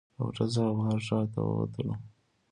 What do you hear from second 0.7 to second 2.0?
بهر ښار ته ووتلو.